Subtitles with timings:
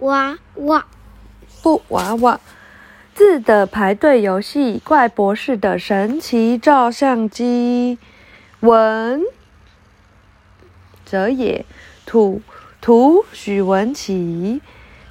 [0.00, 0.84] 娃娃，
[1.62, 2.38] 布娃娃，
[3.14, 7.98] 字的排队游戏，怪博士的神奇照相机，
[8.60, 9.22] 文，
[11.06, 11.64] 哲野，
[12.04, 12.42] 图，
[12.82, 14.60] 图许文琪。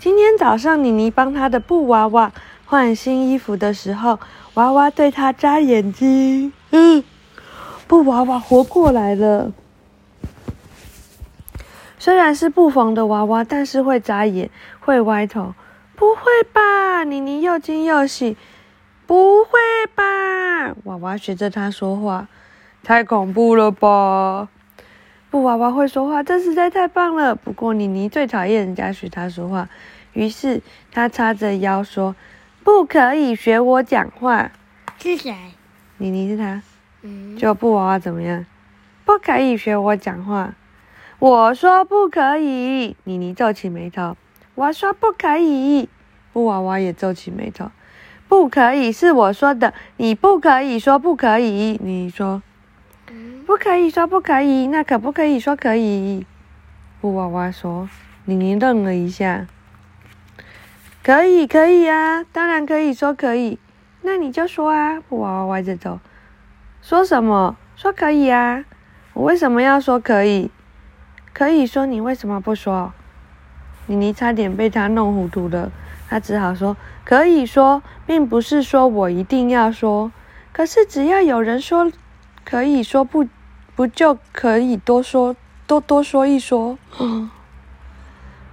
[0.00, 2.32] 今天早上，妮妮帮她的布娃娃
[2.64, 4.18] 换新衣服的时候，
[4.54, 7.04] 娃娃对她眨眼睛，嗯，
[7.86, 9.52] 布娃娃活过来了。
[12.02, 15.54] 虽然是布缝的娃娃，但是会眨眼，会歪头。
[15.94, 17.04] 不会吧？
[17.04, 18.36] 妮妮又惊又喜。
[19.06, 19.50] 不会
[19.94, 20.74] 吧？
[20.82, 22.26] 娃娃学着她说话。
[22.82, 24.48] 太恐怖了吧？
[25.30, 27.36] 布娃娃会说话，这实在太棒了。
[27.36, 29.68] 不过妮妮最讨厌人家学她说话，
[30.12, 30.60] 于是
[30.90, 32.16] 她叉着腰说
[32.64, 34.50] ：“不可以学我讲话。”
[34.98, 35.36] 是谁？
[35.98, 36.60] 妮妮是她。
[37.02, 37.36] 嗯。
[37.36, 38.44] 就布娃娃怎么样？
[39.04, 40.52] 不可以学我讲话。
[41.22, 42.96] 我说不可以。
[43.04, 44.16] 妮妮皱起眉头。
[44.56, 45.88] 我说不可以。
[46.32, 47.70] 布娃娃也皱起眉头。
[48.28, 51.78] 不可以是我说的，你不可以说不可以。
[51.80, 52.42] 你说。
[53.46, 56.26] 不可以说不可以，那可不可以说可以？
[57.00, 57.88] 布娃娃说。
[58.24, 59.46] 妮妮愣了一下。
[61.04, 63.60] 可以，可以啊，当然可以说可以。
[64.00, 65.00] 那你就说啊。
[65.00, 66.00] 布娃娃歪着头。
[66.82, 67.56] 说什么？
[67.76, 68.64] 说可以啊。
[69.12, 70.50] 我为什么要说可以？
[71.32, 72.92] 可以说，你为什么不说？
[73.86, 75.72] 妮妮差点被他弄糊涂了。
[76.08, 80.12] 他只好说：“可以说，并不是说我一定要说。
[80.52, 81.90] 可是只要有人说。”
[82.44, 83.28] 可以说不，
[83.76, 86.76] 不就可以多说多多说一说？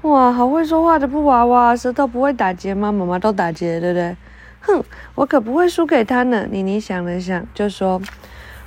[0.00, 2.90] 哇，好会说话的布娃娃，舌头不会打结吗？
[2.90, 4.16] 妈妈都打结，对不对？
[4.62, 4.82] 哼，
[5.14, 6.46] 我可不会输给他呢。
[6.50, 8.00] 妮妮想了想，就说：“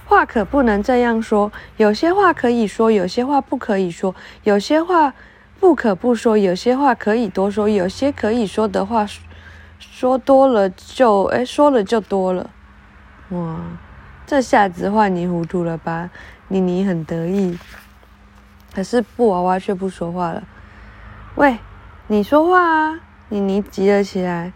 [0.08, 5.14] 话可不能这样说，有些话可以说，有些话不可以说，有些话
[5.60, 9.06] 不可不说，有些话可以多说，有些可以说的话
[9.80, 12.50] 说多了就哎，说了就多了。”
[13.30, 13.58] 哇。
[14.26, 16.10] 这下子换你糊涂了吧？
[16.50, 17.58] 妮妮很得意，
[18.76, 20.44] 可是布娃娃却不说话了。
[21.36, 21.58] 喂，
[22.08, 23.00] 你说话啊！
[23.30, 24.52] 妮妮急了起来。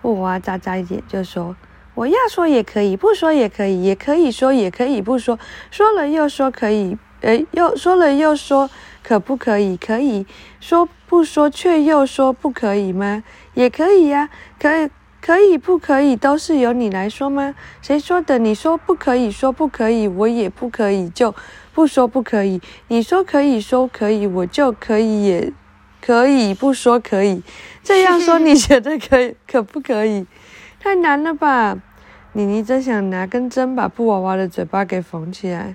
[0.00, 1.56] 布娃娃眨眨眼就说
[2.00, 5.38] ：“我要说也可以，不说也可以，也可以说，也可以不说。
[5.70, 8.70] 说了又说可以，诶，又说了又说，
[9.02, 9.76] 可不可以？
[9.76, 10.24] 可以
[10.60, 13.22] 说不说，却又说不可以吗？
[13.52, 14.88] 也可以呀，可以。”
[15.20, 17.54] 可以不可以都是由你来说吗？
[17.82, 18.38] 谁说的？
[18.38, 21.34] 你说不可以说不可以，我也不可以就
[21.74, 22.58] 不说不可以。
[22.88, 25.52] 你说可以说可以，我就可以也
[26.00, 27.42] 可以不说可以。
[27.84, 30.24] 这样说你觉得可可不可以？
[30.80, 31.76] 太难了吧？
[32.32, 35.74] 妮妮真想拿根针把布娃娃的嘴巴给缝起来。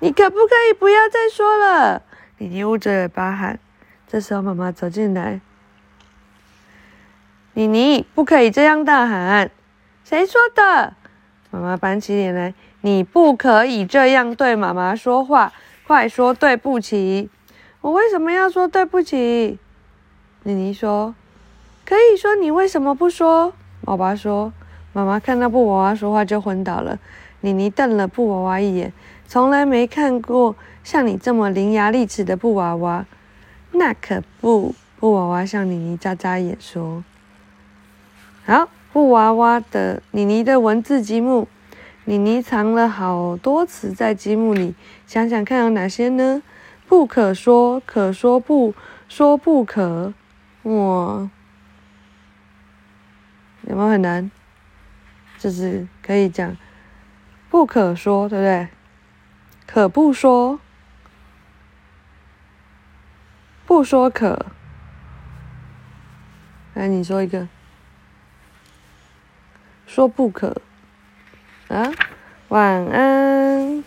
[0.00, 2.02] 你可不可以不要再说了？
[2.38, 3.58] 妮妮捂着嘴巴喊。
[4.06, 5.40] 这时候妈妈走进来。
[7.54, 9.50] 妮妮，不可以这样大喊！
[10.04, 10.94] 谁说的？
[11.50, 12.52] 妈妈板起脸来。
[12.80, 15.52] 你不可以这样对妈妈说话，
[15.86, 17.30] 快说对不起！
[17.80, 19.58] 我为什么要说对不起？
[20.42, 21.14] 妮妮说
[21.86, 23.52] ：“可以说，你为什么不说？”
[23.84, 24.52] 爸爸说
[24.92, 26.98] ：“妈妈看到布娃娃说话就昏倒了。”
[27.44, 28.92] 妮妮瞪了布娃娃一眼，
[29.26, 30.54] 从来没看过
[30.84, 33.04] 像你这么伶牙俐齿的布娃娃。
[33.72, 37.02] 那可不，布娃娃向妮妮眨眨眼说。
[38.44, 41.48] 好，布娃娃的妮妮的文字积木，
[42.04, 44.74] 妮妮藏了好多词在积木里，
[45.06, 46.42] 想想看有哪些呢？
[46.86, 48.74] 不可说，可说不，
[49.08, 50.12] 说不可，
[50.62, 51.28] 哇，
[53.62, 54.30] 有没有很难？
[55.42, 56.56] 就是可以讲，
[57.50, 58.68] 不可说，对不对？
[59.66, 60.60] 可不说，
[63.66, 64.46] 不说可，
[66.74, 67.48] 来，你说一个。
[69.84, 70.62] 说不可，
[71.66, 71.90] 啊，
[72.48, 73.82] 晚安。